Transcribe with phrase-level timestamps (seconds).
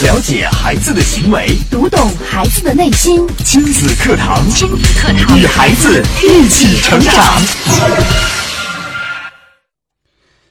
[0.00, 3.26] 了解孩子的行为，读懂孩子的内心。
[3.38, 7.42] 亲子课堂，亲子课堂，与孩子一起成长。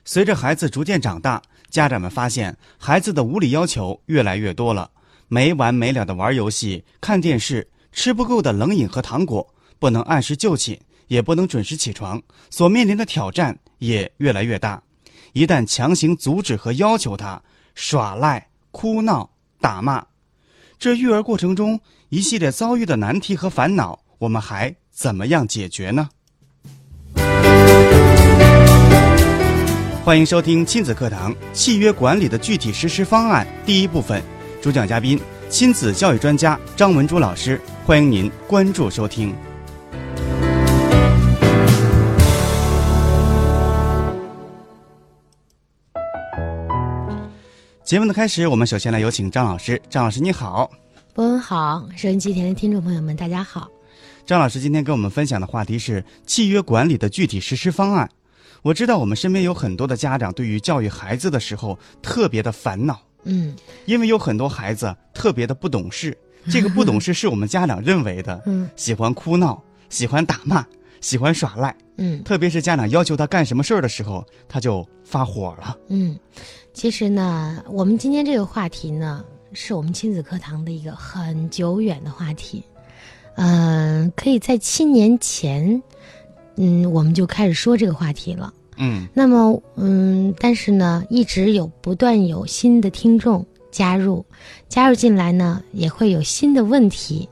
[0.04, 4.92] 随着孩子逐渐长大，家长们发现孩子的无理要求越来越多了，
[5.30, 10.78] 没完没了的玩游戏、看电视，吃不够的冷饮和糖果，不能按时就寝，
[11.08, 14.84] 也不能准时起床，所面临的挑战也越来越大。
[15.32, 17.42] 一旦强行阻止和要求他
[17.76, 19.30] 耍赖、哭闹、
[19.60, 20.06] 打骂，
[20.80, 21.80] 这育儿过程中
[22.10, 26.10] 一系列遭遇的难题和烦恼，我们还怎么样解决呢？
[30.04, 34.24] 欢迎收听亲子课堂契约管理的具体实施方案第一部分，
[34.62, 39.36] 主讲嘉宾亲子教育专家张文珠老师，欢迎您关注收听。
[47.88, 49.82] 节目的开始，我们首先来有请张老师。
[49.90, 50.70] 张老师，你好。
[51.14, 53.70] 博文好，收音机前的听众朋友们，大家好。
[54.26, 58.10] 张老师今天跟我们分享的话题是契约管理的具体实施方案。
[58.62, 66.14] 我知道我们身边有很多的家长对于教育孩子的时候特别的烦恼，嗯，因为有很多孩子特别的不懂事。
[66.52, 70.66] 这个不懂事是我们家长认为的，嗯，喜欢哭闹，喜欢打骂，
[71.00, 76.20] 喜欢耍赖，嗯，特别是家长要求他干什么事儿的时候，他就发火了，嗯。
[76.78, 82.64] 其实呢，我们今天这个话题呢，是我们亲子课堂的一个很久远的话题，
[83.36, 85.82] 嗯，可以在七年前，
[86.56, 88.54] 嗯，我们就开始说这个话题了。
[88.78, 94.24] 嗯，那么，嗯，但是呢，一直有不断有新的听众加入，
[94.70, 97.28] 加入进来呢，也会有新的问题。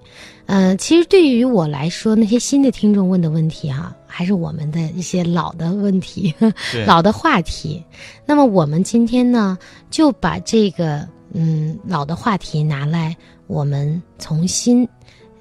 [0.47, 6.33] 呃，其实对于我来说，那些新的听众问的问题哈、还是我们的一些老的问题，
[6.71, 7.83] 对 老的话题。
[8.25, 9.57] 那么我们今天呢，
[9.91, 13.13] 就把这个嗯老的话题拿来，
[13.47, 14.87] 我们重新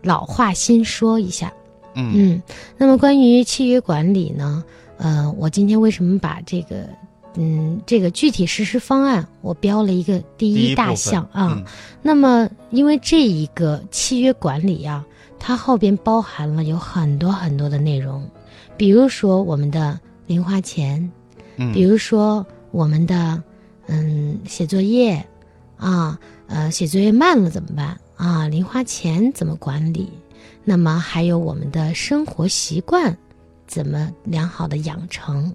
[0.03, 1.53] 老话新说一下。
[1.95, 2.43] 嗯嗯，
[2.77, 4.65] 那么关于契约管理呢，
[4.97, 6.89] 呃，我今天为什么把这个
[7.37, 11.55] 嗯这个具体实施方案我标了一个第一大项啊？
[11.55, 11.65] 嗯
[12.03, 15.07] 那么因为这一个契约管理啊，
[15.39, 18.29] 它后边包含了有很多很多的内容，
[18.77, 21.11] 比如说我们的零花钱，
[21.57, 23.43] 嗯，比如说我们的
[23.87, 25.25] 嗯写作业
[25.77, 28.49] 啊，呃写作业慢了怎么办啊？
[28.49, 30.11] 零花钱怎么管理？
[30.65, 33.17] 那么还有我们的生活习惯
[33.67, 35.55] 怎么良好的养成？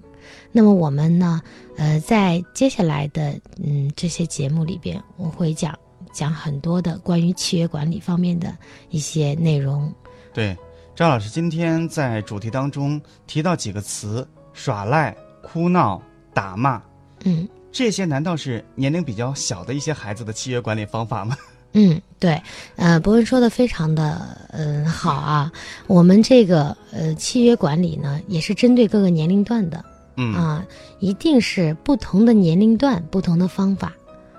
[0.52, 1.40] 那么我们呢，
[1.76, 5.76] 呃，在接下来的嗯这些节目里边，我会讲
[6.12, 8.56] 讲很多的关于契约管理方面的
[8.90, 9.92] 一些内容。
[10.32, 10.56] 对，
[11.00, 15.98] 张老师今天在主题当中提到几个词：耍赖、哭闹、
[16.34, 16.78] 打骂，
[17.24, 21.34] 嗯这些难道是年龄比较小的一些孩子的契约管理方法吗？
[21.72, 22.38] 嗯，对，
[22.76, 25.50] 呃，博文说的非常的嗯、好啊。
[25.86, 29.82] 我们这个呃契约管理呢，也是针对各个年龄段的。
[30.18, 30.62] 嗯啊，
[30.98, 33.90] 一定是不同的年龄段、不同的方法。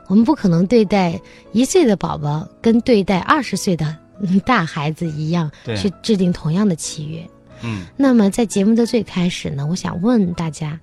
[0.05, 1.19] 我们不可能对待
[1.53, 3.97] 一岁的宝宝跟对待二十岁的嗯
[4.45, 7.27] 大孩子一样去制定同样的契约。
[7.63, 10.79] 嗯那么在节目的最开始呢，我想问大家，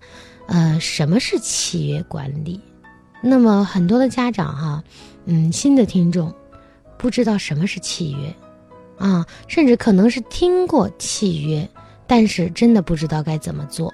[0.47, 2.61] 呃，什么是契约管理？
[3.21, 4.85] 那么很多的家长哈、
[5.25, 6.33] 嗯，新的听众
[6.97, 8.33] 不知道什么是契约，
[8.97, 11.69] 啊，甚至可能是听过契约，
[12.07, 13.93] 但是真的不知道该怎么做，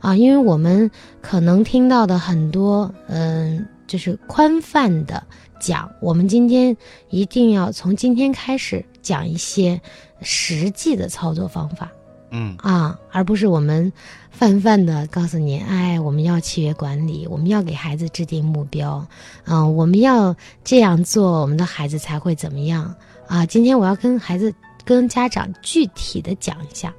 [0.00, 0.90] 啊，因为我们
[1.22, 5.22] 可能听到的很多，嗯、就是宽泛的
[5.60, 6.76] 讲，我们今天
[7.10, 9.80] 一定要从今天开始讲一些
[10.20, 11.90] 实际的操作方法。
[12.30, 13.90] 嗯啊，而不是我们
[14.30, 19.06] 泛泛的告诉你，哎，我们要契约管理，我们要给孩子制定目标，
[19.44, 22.92] 嗯、我们要这样做，我们的孩子才会怎么样
[23.28, 23.46] 啊？
[23.46, 24.52] 今天我要跟孩子、
[24.84, 26.92] 跟家长具体的讲一下，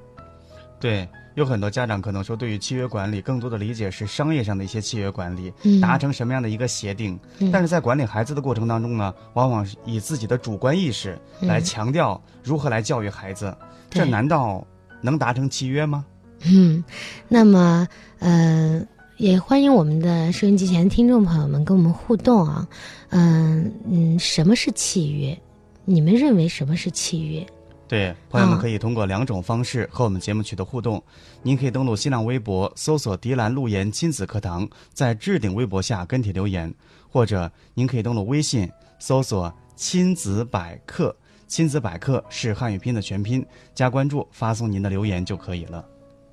[0.80, 7.18] 对，有很多家长可能说，对于契约管理更多的理解是商业上的一些契约管理，嗯达成什么样的一个协定。
[7.38, 13.56] 嗯但是在管理孩子的过程当中呢，往往是以自己的主观意识来嗯强调如何来教育孩子，
[13.88, 14.66] 这难道
[15.00, 16.04] 能达成契约吗？
[16.42, 16.84] 嗯，
[17.28, 17.88] 那么
[18.18, 18.83] 呃，
[19.18, 22.68] 也欢迎我们的收音机前的听众朋友们跟我们互动啊，
[23.10, 25.40] 嗯嗯，什么是契约？
[25.86, 27.45] 你们认为什么是契约？
[27.88, 31.01] 对，朋友们啊可以通过两种方式和我们节目取得互动。
[31.42, 36.69] 您可以登录新浪微博，搜索“迪兰路言亲子课堂”，在置顶微博下跟帖留言；
[37.10, 38.69] 或者您可以登录微信，
[39.00, 41.16] 搜索“亲子百科”，
[41.48, 45.86] 亲子百科是汉语拼音的全拼，加关注，发送您的留言就可以了。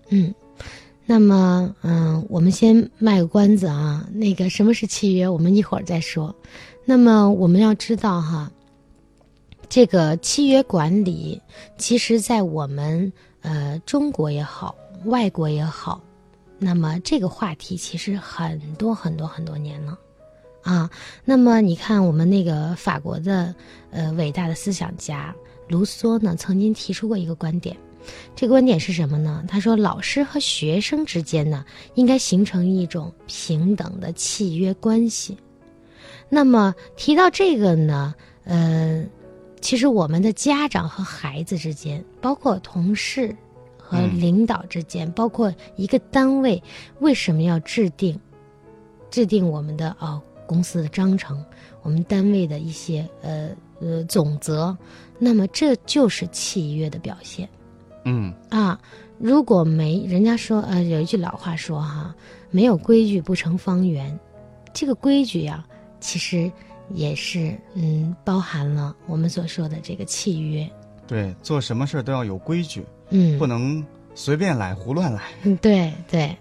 [0.09, 0.35] 嗯，
[1.07, 6.35] 那么嗯，我们先卖个关子啊，那个什么是契约，我们一会儿再说。
[6.85, 8.51] 那么我们要知道哈，
[9.69, 11.41] 这个契约管理，
[11.79, 13.13] 其实在我们
[13.43, 14.75] 呃中国也好，
[15.05, 16.03] 外国也好，
[16.59, 19.99] 那么这个话题其实很多很多很多年了。
[20.63, 20.89] 啊，
[21.27, 23.55] 那么你看，我们那个法国的
[23.91, 25.35] 呃伟大的思想家
[25.69, 27.77] 卢梭呢，曾经提出过一个观点，
[28.35, 29.45] 这个观点是什么呢？
[29.47, 31.67] 他说，老师和学生之间呢，
[31.97, 35.37] 应该形成一种平等的契约关系。
[36.31, 38.15] 那么提到这个呢，
[38.45, 39.05] 呃，
[39.65, 43.35] 其实我们的家长和孩子之间，包括同事
[43.79, 46.63] 和领导之间，包括一个单位，
[47.01, 48.21] 为什么要制定
[49.11, 50.21] 制定我们的哦？
[50.47, 51.43] 公司的章程，
[51.81, 53.49] 我们单位的一些呃
[53.81, 54.77] 呃总则，
[55.19, 57.49] 那么这就是契约的表现。
[58.05, 58.79] 嗯啊，
[59.19, 62.15] 如果没人家说呃有一句老话说哈，
[62.51, 64.21] 没有规矩不成方圆。
[64.75, 65.65] 这个规矩呀，
[66.01, 66.53] 其实
[66.91, 70.69] 也是嗯包含了我们所说的这个契约。
[71.07, 73.85] 对，做什么事都要有规矩，嗯，不能
[74.15, 75.23] 随便来胡乱来。
[75.43, 76.37] 嗯，对对，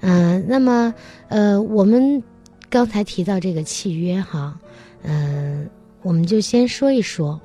[0.00, 0.94] 嗯，那么
[1.28, 2.22] 呃我们。
[2.72, 4.56] 刚才提到这个契约哈，
[5.02, 5.68] 嗯，
[6.02, 7.40] 我们就先说一说，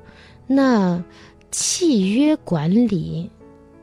[0.46, 1.02] 那
[1.50, 3.28] 契约管理，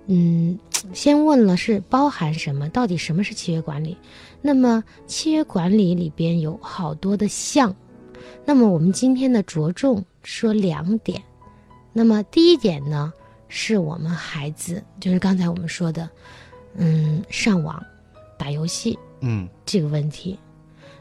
[0.08, 0.58] 嗯，
[0.94, 2.70] 先问了是包含什么？
[2.70, 3.98] 到底什么是契约管理？
[4.42, 7.76] 那么契约管理里边有好多的项，
[8.46, 11.22] 那么我们今天的着重说两点。
[11.92, 13.14] 那么第一点呢，
[13.48, 16.10] 是我们孩子，就是刚才我们说的，
[16.76, 17.84] 嗯，上网
[18.38, 20.38] 打游戏，嗯，这个问题。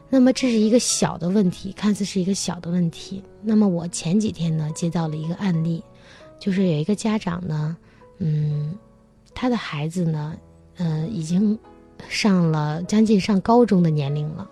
[0.09, 3.23] 那么这是一个小的问题，看似是一个小的问题。
[3.41, 5.83] 那么我前几天呢接到了一个案例，
[6.39, 7.75] 就是有一个家长呢，
[8.19, 8.77] 嗯，
[9.33, 10.35] 他的孩子呢，
[10.77, 11.57] 呃，已经
[12.07, 14.47] 上了将近上高中的年龄了。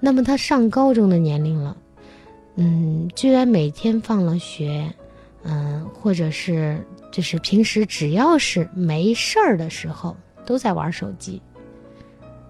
[0.00, 1.74] 那么他上高中的年龄了，
[2.56, 4.92] 嗯，居然每天放了学，
[5.44, 11.40] 嗯，或者是就是平时只要是没事儿的时候都在玩手机。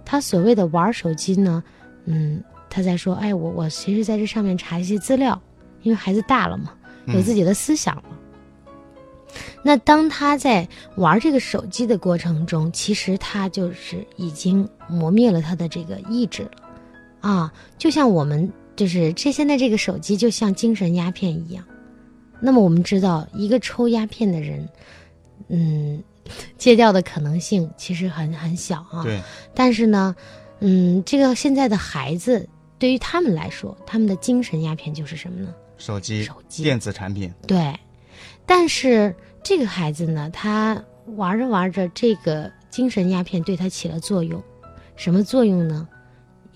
[0.04, 1.62] 他所谓的玩手机呢？
[2.06, 5.40] 嗯，他在说，哎，我我其实在这上面查一些资料，
[5.82, 6.72] 因为孩子大了嘛，
[7.06, 8.04] 有自己的思想了。
[9.62, 16.50] 那当他在玩这个手机的过程中，其实他就是已经磨灭了他的这个意志了，
[17.20, 21.62] 啊，就像我们就是这现在这个手机就像精神鸦片一样。
[22.40, 24.66] 那么我们知道，一个抽鸦片的人，
[25.48, 26.02] 嗯，
[26.56, 29.02] 戒掉的可能性其实很很小啊。
[29.02, 29.20] 对。
[29.54, 30.16] 但是呢。
[30.62, 32.46] 嗯，这个现在的孩子
[32.78, 35.54] 对于他们来说，他们的精神鸦片就是什么呢？
[35.78, 37.32] 手机、手机、电子产品。
[37.46, 37.74] 对，
[38.44, 40.84] 但是这个孩子呢，他
[41.16, 44.38] 玩着玩着，这个精神鸦片对他起了作用，
[44.96, 45.88] 什么作用呢？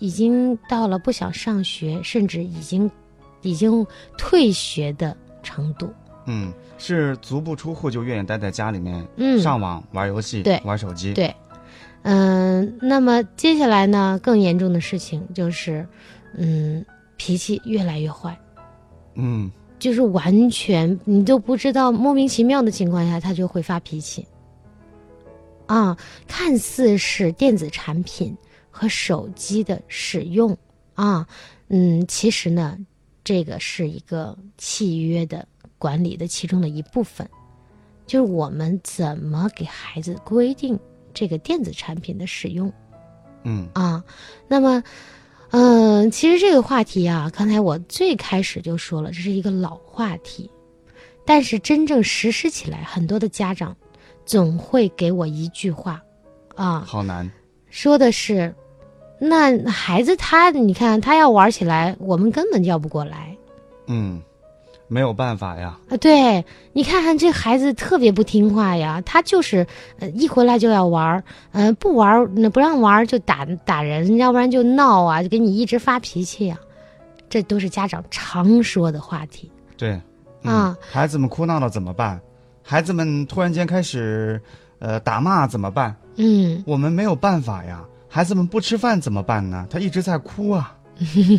[0.04, 2.90] 已经到了不想上学，甚至已经
[3.40, 3.86] 已经
[4.18, 5.88] 退学的程度。
[6.26, 11.34] 嗯，是足不出户就愿意待在家里面，嗯，上网玩游戏，对，玩手机，对。
[12.02, 14.20] 嗯，那么接下来呢？
[14.22, 15.86] 更严重的事情就是，
[16.36, 16.84] 嗯，
[17.16, 18.38] 脾气越来越坏，
[19.14, 24.26] 嗯，就是完全你都不知道，莫名其妙的情况下，他就会发脾气。
[25.64, 25.96] 啊，
[26.28, 28.36] 看似是电子产品
[28.76, 30.56] 和手机的使用。
[30.94, 31.26] 啊，
[31.68, 32.76] 嗯，其实呢，
[33.22, 35.46] 这个是一个契约的
[35.78, 37.28] 管理的其中的一部分，
[38.06, 40.78] 就是我们怎么给孩子规定。
[41.12, 42.72] 这个电子产品的使用，
[43.44, 43.68] 嗯。
[43.72, 44.02] 啊，
[44.48, 44.82] 那么，
[45.50, 50.50] 嗯，其实这个话题啊，刚才我最开始就说了，这是一个老话题，
[51.24, 53.76] 但是真正实施起来，很多的家长
[54.26, 56.02] 总会给我一句话，
[56.56, 57.30] 啊，好难，
[57.70, 58.52] 说的是，
[59.28, 63.36] 那孩子他，你看他要玩起来，我们根本叫不过来，
[63.86, 64.22] 嗯。
[64.86, 65.78] 没有办法呀！
[65.88, 69.66] 啊，对你看看这孩子特别不听话呀，他就是，
[69.98, 76.58] 呃，一回来就要玩儿，嗯，不玩儿那不让玩儿就打打人，要不然就闹啊，就给你一直发脾气呀，
[77.30, 79.50] 这都是家长常说的话题。
[79.78, 79.98] 对，
[80.42, 82.20] 啊，孩子们哭闹了怎么办？
[82.62, 84.40] 孩子们突然间开始，
[84.80, 85.96] 呃，打骂怎么办？
[86.16, 87.82] 嗯，我们没有办法呀。
[88.14, 89.66] 孩子们不吃饭怎么办呢？
[89.68, 90.72] 他一直在哭啊。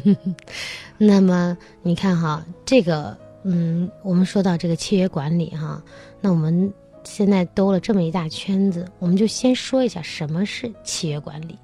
[0.99, 3.17] 那么你看哈，这个。
[3.47, 5.81] 嗯，我们说到这个契约管理哈，
[6.19, 6.73] 那我们
[7.05, 11.57] 现在兜了这么一大圈子，我们就先说一下什么是契约管理。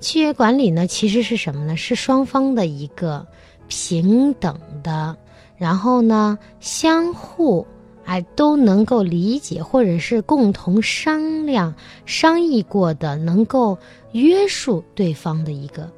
[0.00, 1.74] 契约管理呢，其实是什么呢？
[1.74, 3.26] 是双方的一个
[3.68, 5.16] 平等的，
[5.56, 7.66] 然后呢，相互
[8.04, 11.74] 哎都能够理解或者是共同商量、
[12.06, 13.78] 商议过的，能够
[14.12, 15.90] 约束对方的一个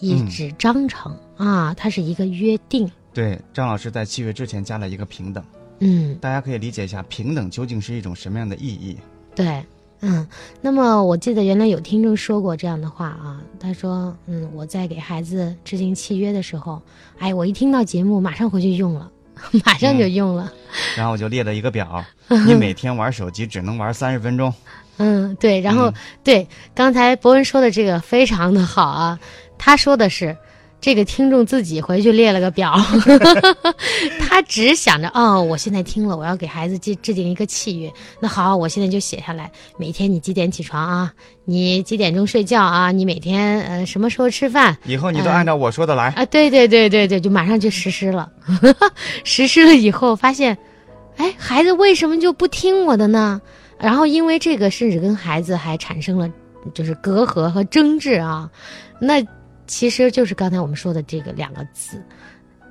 [0.00, 1.16] 一纸章程。
[1.36, 2.90] 啊，它是一个约定。
[3.14, 5.44] 对，张老师在契约之前加了一个平等，
[5.78, 8.96] 嗯，大家可以理解一下平等究竟是一种什么样的意义。
[9.36, 9.64] 对，
[10.00, 10.26] 嗯，
[10.60, 16.82] 那么我记得原来有听众说过这样的话啊，他说，嗯，我在给孩子制定契约的时候，
[17.18, 19.10] 哎，我一听到节目马上回去用了，
[19.64, 20.52] 马上就用了，
[20.96, 22.04] 然后我就列了一个表，
[22.46, 24.52] 你每天玩手机只能玩三十分钟。
[24.98, 29.18] 嗯，对，然后、嗯对，刚才博文说的这个非常的好啊，
[29.58, 30.36] 他说的是。
[30.80, 32.72] 这个听众自己回去列了个表，
[34.20, 37.92] 他只想着哦，我现在听了，我要给孩子制制定一个契约。
[38.20, 41.12] 那好，我现在就写下来，每天你几点起床啊？
[41.44, 42.92] 你几点钟睡觉啊？
[42.92, 44.76] 你每天呃什么时候吃饭？
[44.84, 46.10] 以后你都按照我说的来。
[46.10, 48.30] 啊，对对对对对，就马上就实施了。
[49.24, 50.56] 实施了以后发现，
[51.16, 53.40] 哎，孩子为什么就不听我的呢？
[53.80, 56.30] 然后因为这个，甚至跟孩子还产生了
[56.72, 58.48] 就是隔阂和争执啊。
[59.00, 59.24] 那
[59.68, 62.02] 其实就是刚才我们说的这个两个字，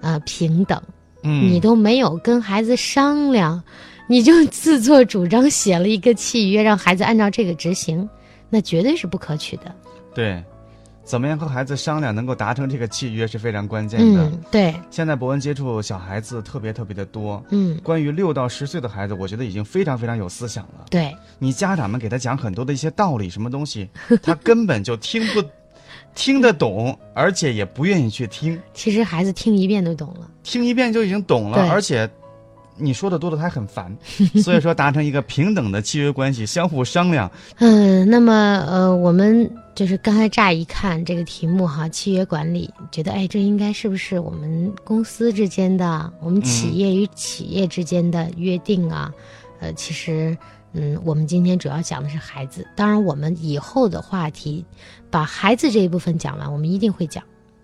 [0.01, 0.82] 呃，平等。
[1.24, 3.63] 嗯，你都没有跟孩子商量，
[4.08, 8.08] 你就自作主张写了一个契约，让孩子按照这个执行，
[8.50, 9.75] 那绝对是不可取的。
[10.13, 10.44] 对，
[11.04, 14.25] 怎么样和孩子商量能够达成这个契约是非常关键的。
[14.25, 20.86] 嗯，对，现在博文接触小孩子特别特别的多，嗯，关于六到十岁的孩子，我觉得已经非常非常有思想了。
[20.92, 23.89] 对，你家长们给他讲很多的一些道理，什么东西，
[24.22, 25.44] 他根本就听不
[26.16, 30.30] 听得懂，而且也不愿意去听，其实孩子听一遍就懂了。
[30.44, 32.10] 听一遍就已经懂了，而且。
[32.80, 33.92] 你说的多的他还很烦，
[34.44, 37.28] 所以说达成一个平等的契约关系，相互商量。
[37.58, 49.12] 嗯，那么呃，我们就是刚才乍一看这个题目哈，契约管理，觉得哎，这应该是不是我们公司之间的，我们企业与企业之间的约定啊？
[49.60, 50.38] 呃，其实
[50.79, 54.63] 嗯，我们今天主要讲的是孩子，当然我们以后的话题，
[55.10, 57.24] 把孩子这一部分讲完，我们一定会讲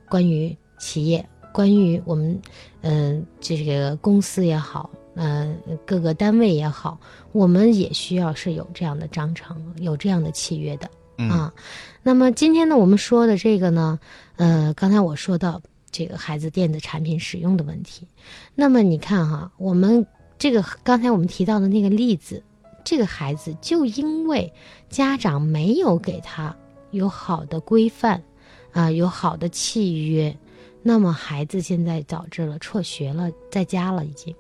[0.09, 2.41] 关于企业，关于我们
[2.81, 4.89] 嗯、呃、这个公司也好。
[5.15, 6.99] 嗯、呃，各个单位也好，
[7.33, 10.89] 我们也需要是有这样的章程，有这样的契约的、
[11.19, 11.53] 嗯、啊。
[12.01, 13.99] 那么今天呢，我们说的这个呢，
[14.37, 18.07] 呃，刚才我说到这个孩子电子产品使用的问题。
[18.55, 20.03] 那么你看哈，我们
[20.39, 22.41] 这个刚才我们提到的那个例子，
[22.83, 24.51] 这个孩子就因为
[24.89, 26.55] 家长没有给他
[26.91, 28.21] 有好的规范
[28.71, 30.35] 啊、有好的契约，
[30.81, 34.35] 那么孩子现在导致了辍学了，在家了已经。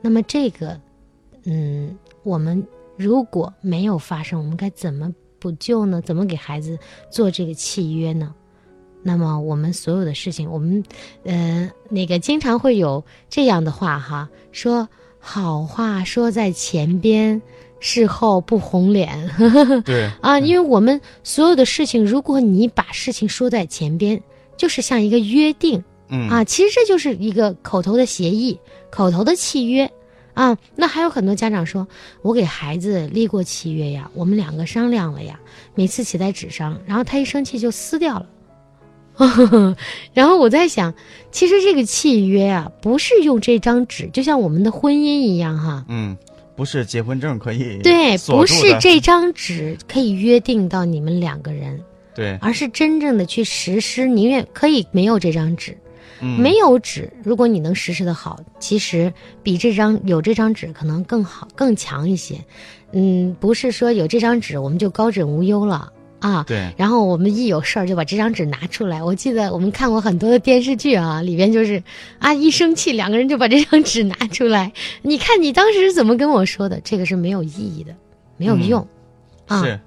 [0.00, 0.80] 那么这个，
[1.44, 2.64] 嗯，我们
[2.96, 6.00] 如果没有发生，我们该怎么补救呢？
[6.00, 6.78] 怎么给孩子
[7.10, 8.34] 做这个契约呢？
[9.02, 10.84] 那么我们所有的事情，我们，
[11.24, 14.88] 呃，那个经常会有这样的话哈，说
[15.20, 17.40] 好话说在前边，
[17.78, 19.30] 事后不红脸。
[19.84, 24.20] 对啊，因为我们所有的事情，如果你把事情说在前边，
[24.56, 25.82] 就是像一个约定。
[26.08, 28.58] 嗯啊，其实这就是一个口头的协议，
[28.90, 29.88] 口头的契约
[30.34, 30.58] 啊。
[30.74, 31.86] 那还有很多家长说，
[32.22, 35.38] 我给孩子立过契约呀，我们两个商量了呀，
[35.76, 38.26] 每次写在纸上，然后他一生气就撕掉了。
[40.14, 40.94] 然后我在想，
[41.30, 45.84] 其实这个契约啊，不是用这张纸，就像我们的婚姻一样哈。
[45.88, 46.16] 嗯，
[46.56, 51.80] 不是结婚证可以对，不是这张纸可以约定到你们两个人，
[52.14, 54.06] 对，而是真正的去实施。
[54.06, 55.76] 宁愿可以没有这张纸。
[56.22, 59.10] 嗯没有纸，如果你能实施的好，其实
[59.42, 62.36] 比这张有这张纸可能更好、更强一些。
[62.92, 66.44] 嗯，不是说有这张纸我们就高枕无忧了啊。
[66.46, 69.02] 对，然后我们一有事儿就把这张纸拿出来。
[69.02, 71.82] 我记得我们看过很多的电视剧啊，里边就是
[72.18, 74.72] 啊一生气两个人就把这张纸拿出来。
[75.02, 76.80] 你看你当时是怎么跟我说的？
[76.84, 77.94] 这个是没有意义的，
[78.36, 78.86] 没有用。
[79.46, 79.80] 啊是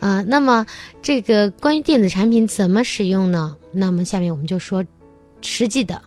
[0.00, 0.66] 啊，那么
[1.00, 3.56] 这个关于电子产品怎么使用呢？
[3.72, 4.84] 那么下面我们就说
[5.40, 6.02] 实际的，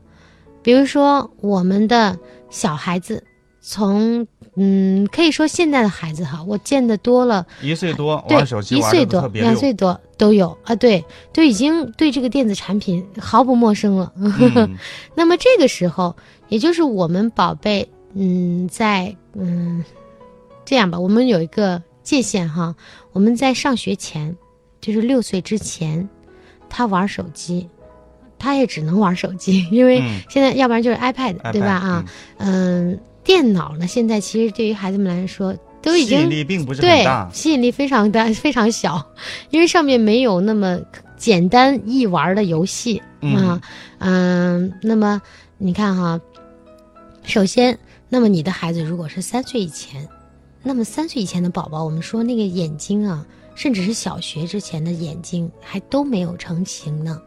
[0.62, 2.18] 比如说我们的
[2.50, 3.24] 小孩子
[3.70, 14.14] 从，嗯，可以说现在的孩子哈，我见的多了，一岁多对玩手，机玩一岁多两岁多都有啊，对，都已经对这个电子产品毫不陌生了。
[14.16, 14.74] 嗯
[15.14, 16.16] 那么这个时候，
[16.48, 19.84] 也就是我们宝贝，嗯，在嗯，
[20.64, 22.74] 这样吧，我们有一个界限哈，
[23.12, 24.34] 我们在上学前，
[24.80, 26.08] 就是六岁之前，
[26.70, 27.68] 他玩手机，
[28.40, 31.74] 他也只能玩手机，因为嗯现在要不然就是 iPad，, 对吧？
[31.74, 32.06] 啊，
[32.38, 32.98] 嗯、
[33.28, 39.06] 电脑呢，现在其实对于孩子们来说都已经吸引力并不是很对大，吸引力非常大， 非常小，
[39.50, 40.80] 因为上面没有那么
[41.18, 43.62] 简单易玩的游戏啊，
[44.00, 45.22] 嗯，那么
[45.58, 46.18] 你看哈，
[47.24, 50.08] 首先，那么你的孩子如果是三岁以前，
[50.64, 57.22] 那么三岁以前的宝宝，我们说那个眼睛啊甚至是小学之前的眼睛还都没有成型呢。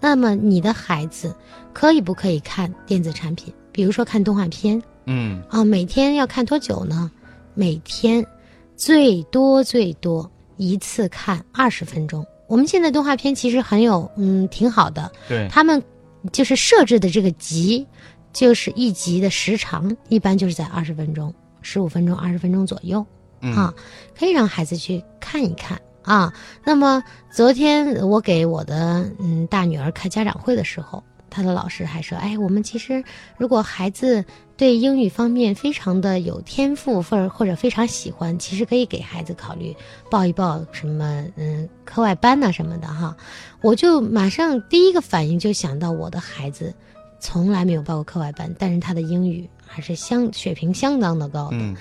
[0.00, 1.34] 那么你的孩子
[1.72, 3.54] 可以不可以看电子产品？
[3.72, 7.10] 比如说看动画片嗯啊，每天要看多久呢？
[7.54, 8.24] 每天
[8.76, 12.24] 最多最多一次看二十分钟。
[12.48, 15.82] 我们现在动画片其实很有嗯挺好的，对，他们
[16.32, 17.86] 就是设置的这个集，
[18.32, 23.04] 就是一集的时长一般就是在二十分钟、十五分钟、二十分钟左右。
[23.40, 23.74] 嗯啊，
[24.18, 26.32] 可以让孩子去看一看啊。
[26.64, 33.02] 那么昨天我给我的嗯大女儿开家长会的时候，她的老师还说，哎，我们其实
[33.36, 34.24] 如果孩子
[34.56, 39.76] 对英语方面非常的有天赋，或者或者非常喜欢，其实可以给孩子考虑
[40.10, 43.16] 报一报什么嗯课外班呐、什么的哈。
[43.60, 46.74] 我就马上第一个反应就想到我的孩子。
[47.18, 51.56] 从来没有报过课外班，但是他的英语还是相水平相当的高的。
[51.56, 51.74] 嗯，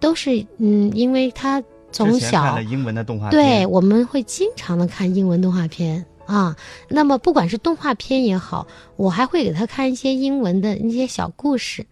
[0.00, 6.56] 都是嗯，因为他从之前看小了英文的动画对，我们会经常的看英文动画片啊。
[6.88, 8.66] 那么不管是动画片也好，
[8.96, 11.86] 我还会给他看一些英文的一些小故事。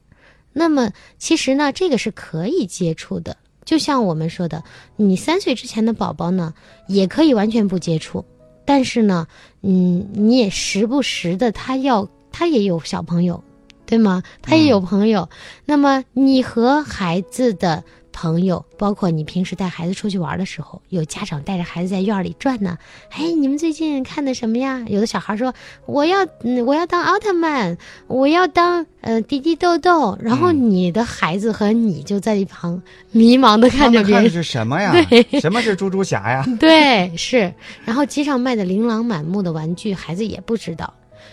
[0.59, 3.37] 那么其实呢，这个是可以接触的。
[3.67, 4.65] 就像我们说的，
[4.97, 6.55] 你三岁之前的宝宝呢，
[6.89, 8.25] 也可以完全不接触，
[8.65, 9.27] 但是呢，
[9.61, 13.45] 嗯，你也时不时的，他要他也有小朋友，
[13.85, 14.23] 对吗？
[14.41, 15.29] 他也有朋友。
[15.67, 17.85] 那么你和孩子的
[18.19, 22.79] 朋友，包括你平时带孩子出去玩的时候，有家长带着孩子在院里转呢。
[23.11, 24.83] 哎，你们最近看的什么呀？
[24.89, 25.53] 有的小孩说
[25.85, 30.17] 我要，嗯，我要当奥特曼，我要当呃迪迪豆豆。
[30.23, 34.31] 然后嗯你的孩子和你就在一旁迷茫的看着别人看的。
[34.31, 34.95] 是什么呀？
[35.39, 36.43] 什么是猪猪侠呀？
[36.59, 37.53] 对，是。
[37.85, 40.91] 然后街上卖的琳琅满目的玩具，孩子也不知道。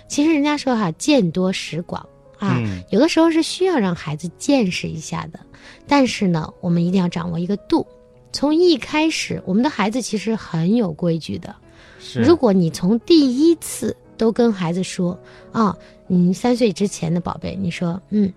[0.09, 2.05] 其实人家说哈，见多识广
[2.43, 5.39] 啊，嗯有的时候是需要让孩子见识一下的。
[5.87, 7.85] 但是呢，我们一定要掌握一个度。
[8.31, 11.55] 从一开始，我们的孩子其实很有规矩的。
[11.99, 15.17] 是，如果你从第一次都跟孩子说
[15.51, 18.33] 啊，嗯，三岁之前的宝贝，你说，嗯，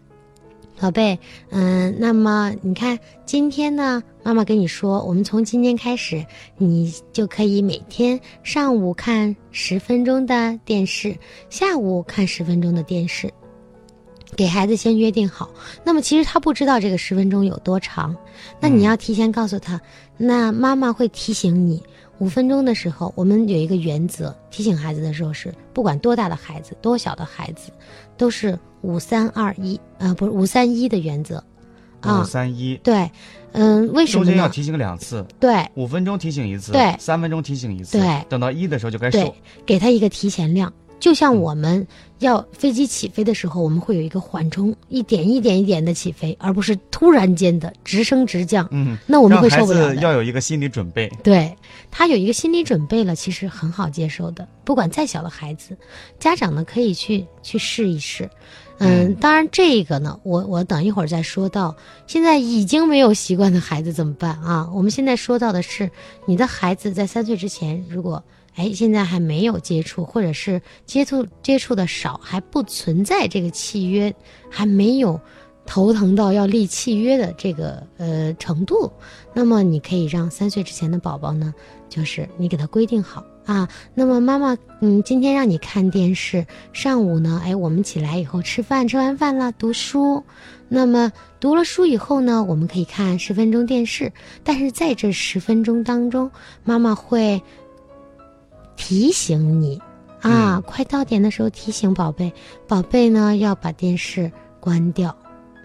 [0.79, 1.19] 宝贝，
[1.51, 6.25] 嗯，那么你看今天呢，妈妈跟你说，我们从今天开始，
[6.59, 11.17] 你就可以每天上午看十分钟的电视，
[11.49, 13.33] 下午看十分钟的电视。
[14.35, 15.49] 给孩子先约定好，
[15.85, 18.15] 那么其实他不知道这个十分钟有多长，
[18.61, 19.81] 那你要提前告诉他，
[20.17, 21.83] 那妈妈会提醒你，
[22.19, 27.71] 五分钟的时候，我们有一个原则，提醒孩子的时候是，不管多大的孩子，多小的孩子，
[28.17, 31.43] 都是五三二一，啊，不是五三一的原则，
[32.03, 33.11] 五啊，三一，对，
[33.53, 34.25] 嗯，为什么？
[34.25, 35.65] 中间要提醒两次，对。
[35.75, 36.95] 五分钟提醒一次，对。
[36.99, 38.25] 三分钟提醒一次，对。
[38.29, 39.35] 等到一的时候就该对收。，
[39.65, 40.73] 给他一个提前量。
[40.99, 41.87] 就像我们
[42.21, 48.67] 要飞机起飞的时候，我们会有一个缓冲，一点一点一点的起飞，而不是突然间的直升直降。
[48.71, 51.11] 嗯，那我们会受不了要有一个心理准备。
[51.23, 51.55] 对
[51.91, 54.49] 他有一个心理准备了，其实很好接受的。
[54.65, 55.77] 不管再小的孩子，
[56.19, 58.29] 家长呢可以去去试一试。
[58.79, 61.75] 嗯，当然这个呢，我我等一会儿再说到。
[62.07, 64.69] 现在已经没有习惯的孩子怎么办啊？
[64.75, 65.91] 我们现在说到的是，
[66.27, 68.23] 你的孩子在三岁之前，如果
[68.57, 74.13] 哎现在还没有接触，或者是接触接触的少，还不存在这个契约，
[74.51, 75.21] 还没有
[75.65, 78.91] 头疼到要立契约的这个呃程度，
[79.35, 81.55] 那么你可以让三岁之前的宝宝呢，
[81.89, 83.69] 就是你给他规定好啊。
[83.95, 90.23] 那么妈妈，嗯，今天让你看电视，上午呢，哎，我们起来以后吃饭，吃完饭了读书。
[90.69, 96.31] 那么读了书以后呢，我们可以看十分钟电视，但是在这十分钟当中，
[96.65, 97.41] 妈妈会
[98.77, 99.81] 提醒你
[100.21, 102.33] 啊，嗯快到点的时候提醒宝贝，
[102.69, 105.17] 宝贝呢要把电视关掉。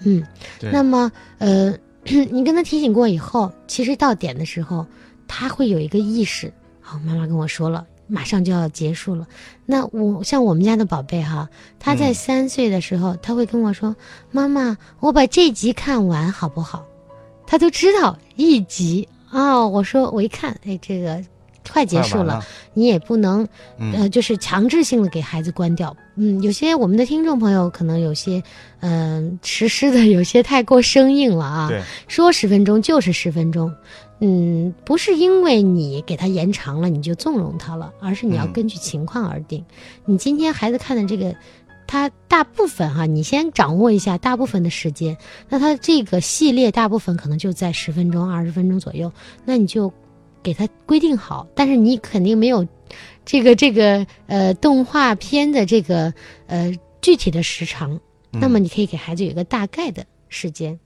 [0.04, 0.26] 嗯，
[0.72, 4.86] 那么呃， 你跟他提醒过以后，其实到点的时候，
[5.28, 6.52] 他会有一个意识。
[6.80, 9.28] 好，妈妈跟我说了，马上就要结束了。
[9.66, 11.48] 那我像我们家的宝贝哈，
[11.80, 13.96] 他在嗯三岁的时候，他会跟我说
[14.32, 16.86] ：“妈妈，我把这集看完好不好？”
[17.46, 21.24] 他都知道一集啊、我说我一看，哎，这个
[21.70, 23.48] 快结束了了，你也不能
[23.78, 25.96] 嗯呃，就是强制性的给孩子关掉。
[26.16, 28.42] 嗯，有些我们的听众朋友可能有些
[28.80, 31.68] 嗯、实施的有些太过生硬了啊。
[31.70, 33.74] 对，说十分钟就是十分钟，
[34.20, 39.64] 嗯，不是因为你给他延长了你就纵容他了，而是你要嗯根据情况而定。
[40.06, 41.34] 你今天孩子看的这个，
[41.88, 49.12] 他大部分哈，你先掌握一下大部分的时间，那他这个系列大部分可能就在十分钟、二十分钟左右，
[49.46, 49.92] 那你就
[50.44, 52.68] 给他规定好，但是你肯定没有
[53.26, 56.14] 这个这个呃动画片的这个
[56.48, 58.00] 呃具体的时长，
[58.32, 60.80] 那么嗯你可以给孩子有一个大概的时间。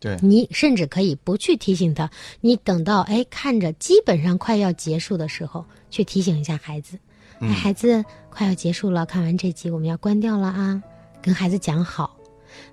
[0.00, 2.08] 对，你甚至可以不去提醒他，
[2.40, 6.96] 你等到哎看着基本上快要结束的时候，去提醒一下孩子。
[7.40, 10.80] 哎，孩子快要结束了，看完这集我们要关掉了啊，
[11.20, 12.16] 跟孩子讲好。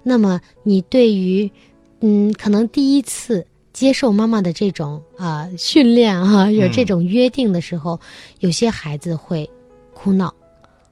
[0.04, 1.52] 那么你对于，
[2.02, 8.00] 嗯，可能第一次接受妈妈的这种啊、训练啊、有这种约定的时候，
[8.40, 9.50] 有些孩子会
[9.94, 10.34] 哭闹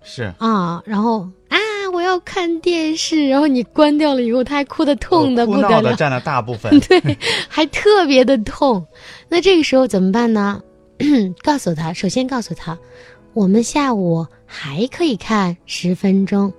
[0.04, 1.58] 是，啊，然后啊
[1.94, 6.78] 我要看电视，然后你关掉了以后，他还哭得痛的哭不得了，闹的占了大部分。
[6.90, 7.18] 对，
[7.48, 8.86] 还特别的痛。
[9.30, 10.62] 那这个时候怎么办呢？
[11.42, 12.78] 告诉他，首先告诉他，
[13.34, 16.52] 我们下午还可以看十分钟。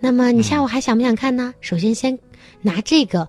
[0.00, 1.52] 那么你下午还想不想看呢？
[1.60, 2.18] 首先先
[2.62, 3.28] 拿这个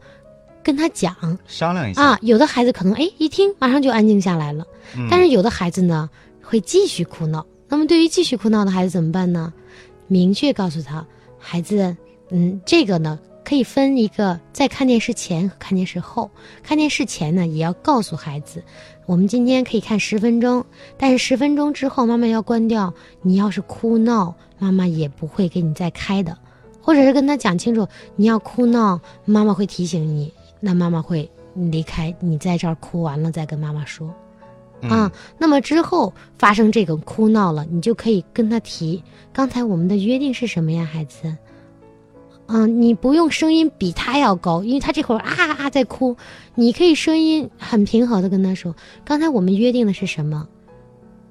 [0.68, 1.16] 跟他讲
[1.48, 2.20] 商量一下啊。
[2.22, 6.10] 有的孩子可能哎一听马上就安静下来了，嗯但是有的孩子呢
[6.44, 7.46] 会继续哭闹。
[7.70, 9.54] 那么对于继续哭闹的孩子怎么办呢？
[10.08, 11.06] 明确告诉他，
[11.40, 11.96] 孩子，
[12.32, 16.30] 嗯，这个呢可以分一个在看电视前和看电视后。
[16.62, 18.62] 看电视前呢，也要告诉孩子，
[19.06, 20.66] 我们今天可以看十分钟，
[20.98, 22.94] 但是十分钟之后妈妈要关掉。
[23.22, 26.38] 你要是哭闹，妈妈也不会给你再开的，
[26.82, 34.14] 或者是跟他讲清楚，你要哭闹，妈妈会提醒你，那妈妈会离开，你在这儿哭完了再跟妈妈说。
[34.82, 41.36] 嗯啊，那么之后发生这个哭闹了，你就可以跟他提，刚才我们的约定是什么呀，孩子？
[42.46, 46.16] 嗯，你不用声音比他要高，因为他这会儿啊啊啊在哭，
[46.54, 50.48] 你可以声音很平和的跟他说，刚才我们约定的是什么？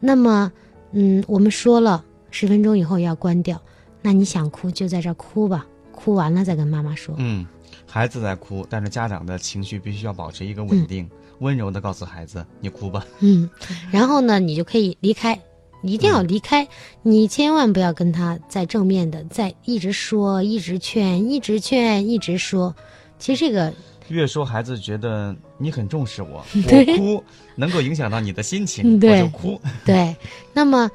[0.00, 0.52] 那么，
[0.90, 3.58] 嗯，我们说了十分钟以后要关掉，
[4.02, 7.14] 那你想哭就在这儿哭吧，哭完了再跟妈妈说。
[7.16, 7.46] 嗯，
[7.88, 13.06] 孩子在哭，但是家长的情绪必须要保持一个稳定，温柔的告诉孩子：“你哭吧。
[13.20, 13.48] 嗯，
[13.90, 15.40] 然后呢，你就可以离开，
[15.82, 16.66] 一定要离开，
[17.02, 22.74] 你千万不要跟他在正面的在一直说、一直劝、一直劝、一直说。
[23.18, 23.72] 其实这个”
[24.08, 27.24] 越说孩子觉得你很重视我， 我哭
[27.56, 29.60] 能够影响到你的心情，我就哭。
[29.84, 30.14] 对，
[30.52, 30.88] 那么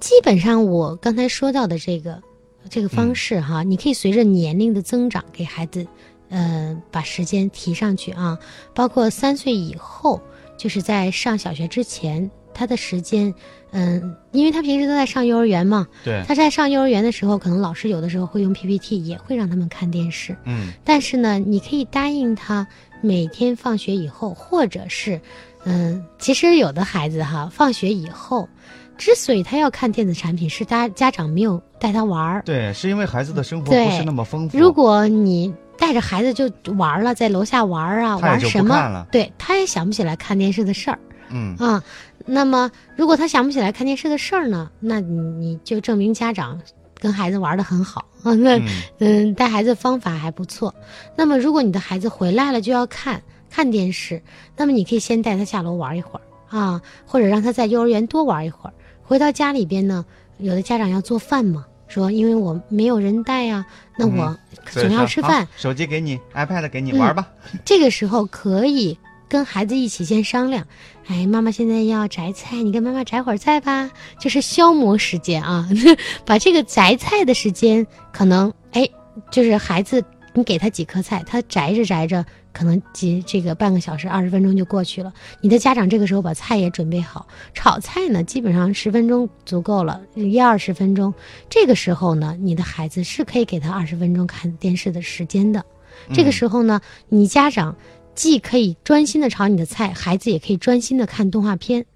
[0.00, 2.20] 基本上我刚才说到的这个
[2.68, 5.86] 这个方式哈，你可以随着年龄的增长给孩子，
[6.28, 8.38] 呃，把时间提上去啊，
[8.74, 10.20] 包括三岁以后，
[10.56, 13.32] 就是在上小学之前，他的时间，
[13.70, 20.36] 嗯、因为他平时都在上幼儿园嘛，对，他在上幼儿园的时候，可能老师有的时候会用 PPT，也会让他们看电视。
[20.44, 22.66] 嗯但是呢，你可以答应他
[23.02, 25.20] 每天放学以后，或者是，
[25.64, 28.48] 嗯，其实有的孩子哈，放学以后，
[28.96, 32.42] 之所以他要看电子产品，是他家长没有带他玩儿。
[32.46, 34.58] 对，是因为孩子的生活不是那么丰富。
[34.58, 39.06] 如果你带着孩子就玩了，在楼下玩啊，玩什么？
[39.12, 40.98] 对，他也想不起来看电视的事儿。
[41.30, 41.82] 嗯啊，
[42.24, 46.60] 那么如果他想不起来看电视的事儿呢，那你你就证明家长
[47.00, 48.66] 跟孩子玩的很好啊， 那嗯
[48.98, 50.72] 嗯带孩子方法还不错。
[51.16, 54.22] 那么如果你的孩子回来了就要看看电视，
[54.56, 58.72] 那么你可以先带他下楼玩一会儿啊，或者让他在幼儿园多玩一会儿。
[59.02, 60.04] 回到家里边呢，
[60.38, 63.64] 有的家长要做饭嘛，说因为我没有人带呀、
[63.96, 67.26] 那我总要吃饭，手机给你，iPad 给你，嗯玩吧。
[67.64, 70.66] 这个时候可以跟孩子一起先商量，
[71.06, 75.68] 哎，妈妈现在要摘菜，你跟妈妈摘会儿菜吧，就是消磨时间啊。
[76.26, 78.88] 把这个摘菜的时间，可能哎，
[79.30, 80.04] 就是孩子
[80.36, 85.12] 你给他几颗菜，他摘着摘着，可能几这个半个小时、二十分钟就过去了。
[85.40, 91.14] 你的家长这个时候把菜也准备好，炒菜呢基本上十分钟足够了，一二十分钟。
[91.48, 95.64] 这个时候呢，你的孩子是可以给他二十分钟看电视的时间的。
[96.12, 97.74] 这个时候呢，你家长
[98.14, 101.86] 既可以专心的炒你的菜，孩子也可以专心的看动画片。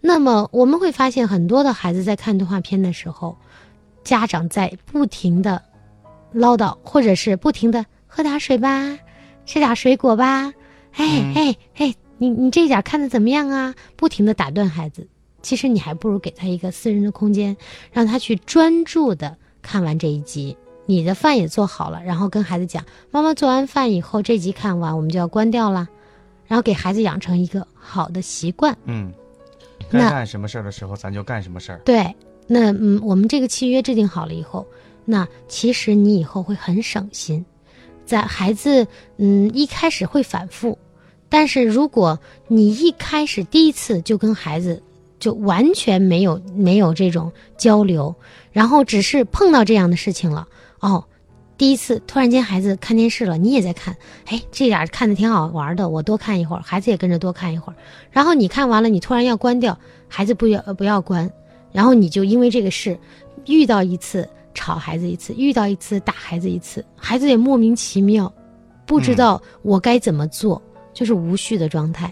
[0.00, 3.38] 那么我们会发现，很多的孩子在看动画片的时候，
[4.02, 5.62] 家长在不停的
[6.36, 8.98] 唠叨，或者是不停的喝点水吧，
[9.46, 10.52] 吃点水果吧，
[10.92, 13.74] 哎嗯哎哎，你你这一点看的怎么样啊？
[13.96, 15.08] 不停的打断孩子。
[15.42, 17.56] 其实你还不如给他一个私人的空间，
[17.92, 20.56] 让他去专注的看完这一集。
[20.86, 25.88] 你的饭也做好了，然后跟孩子讲，妈妈做完饭以后，这集看完我们就要关掉了，
[26.46, 28.76] 然后给孩子养成一个好的习惯。
[28.84, 29.12] 嗯，
[29.90, 31.80] 该那干什么事儿的时候，咱就干什么事儿。
[31.84, 32.14] 对，
[32.46, 34.66] 那嗯，我们这个契约制定好了以后，
[35.06, 37.42] 那其实你以后会很省心。
[38.04, 40.78] 在孩子嗯一开始会反复，
[41.30, 44.82] 但是如果你一开始第一次就跟孩子
[45.18, 48.14] 就完全没有没有这种交流，
[48.52, 50.46] 然后只是碰到这样的事情了
[50.80, 51.02] 哦。
[51.58, 57.76] 第一次突然间孩子看电视了，你也在看，哎，这点看的挺好玩的，我多看一会儿，孩子也跟着多看一会儿。
[58.10, 61.32] 然后你看完了，你突然要关掉，孩子不要不要关，
[61.72, 62.98] 然后你就因为这个事，
[63.46, 68.32] 遇到一次吵孩子一次，遇到一次打孩子一次，孩子也莫名其妙，
[68.86, 70.60] 不知道我该怎么做，
[70.94, 72.10] 就是无序的状态。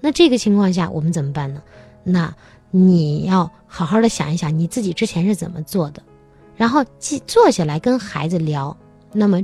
[0.00, 1.60] 那这个情况下我们怎么办呢？
[2.04, 2.32] 那
[2.70, 6.02] 你要好好的想一想你自己之前是怎么做的，
[6.56, 8.74] 然后记坐下来跟孩子聊。
[9.12, 9.42] 那么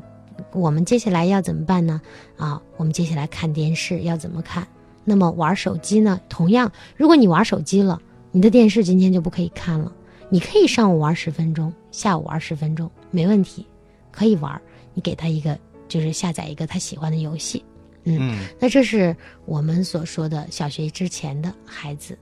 [0.53, 2.01] 我们接下来要怎么办呢？
[2.37, 4.67] 啊，我们接下来看电视要怎么看？
[5.05, 6.21] 那么玩手机呢？
[6.29, 9.93] 同样，如果你玩手机了，你的电视今天就不可以看了。
[10.31, 13.67] 你可以上午玩十分钟，下午玩十分钟，没问题，
[14.11, 14.61] 可以玩。
[14.93, 17.65] 你给他一个，就是下载一个他喜欢的游戏。
[18.05, 22.19] 嗯，那这是我们所说的小学之前的孩子。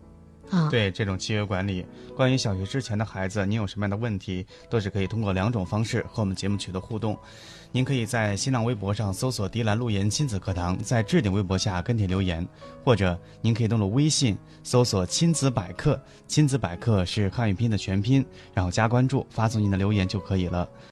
[0.50, 7.18] 啊，对这种契约管理，关于小学之前的孩子，您有什么样的问题，都是可以通过两种方式和我们节目取得互动。
[7.76, 12.48] 您可以在新浪微博上搜索“迪兰路言亲子课堂”，在置顶微博下跟帖留言，
[12.82, 20.66] 或者您可以登录微信搜索“亲子百科”，亲子百科是汉语拼音的全拼，然后加关注，发送您的留言就可以了。